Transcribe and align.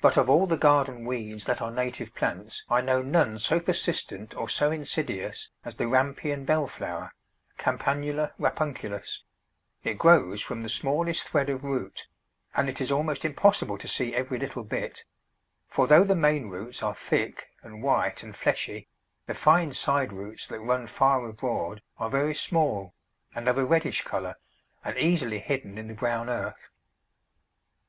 But 0.00 0.16
of 0.16 0.30
all 0.30 0.46
the 0.46 0.56
garden 0.56 1.04
weeds 1.04 1.44
that 1.46 1.60
are 1.60 1.72
native 1.72 2.14
plants 2.14 2.64
I 2.70 2.80
know 2.80 3.02
none 3.02 3.36
so 3.40 3.58
persistent 3.58 4.32
or 4.36 4.48
so 4.48 4.70
insidious 4.70 5.50
as 5.64 5.74
the 5.74 5.88
Rampion 5.88 6.44
Bell 6.44 6.68
flower 6.68 7.12
(Campanula 7.58 8.30
Rapunculus); 8.38 9.24
it 9.82 9.98
grows 9.98 10.40
from 10.40 10.62
the 10.62 10.68
smallest 10.68 11.24
thread 11.28 11.50
of 11.50 11.64
root, 11.64 12.06
and 12.54 12.68
it 12.70 12.80
is 12.80 12.92
almost 12.92 13.24
impossible 13.24 13.76
to 13.78 13.88
see 13.88 14.14
every 14.14 14.38
little 14.38 14.62
bit; 14.62 15.04
for 15.66 15.88
though 15.88 16.04
the 16.04 16.14
main 16.14 16.46
roots 16.48 16.80
are 16.80 16.94
thick, 16.94 17.48
and 17.60 17.82
white, 17.82 18.22
and 18.22 18.36
fleshy, 18.36 18.86
the 19.26 19.34
fine 19.34 19.72
side 19.72 20.12
roots 20.12 20.46
that 20.46 20.60
run 20.60 20.86
far 20.86 21.28
abroad 21.28 21.82
are 21.98 22.08
very 22.08 22.36
small, 22.36 22.94
and 23.34 23.48
of 23.48 23.58
a 23.58 23.64
reddish 23.64 24.02
colour, 24.04 24.36
and 24.84 24.96
easily 24.96 25.40
hidden 25.40 25.76
in 25.76 25.88
the 25.88 25.94
brown 25.94 26.28
earth. 26.30 26.68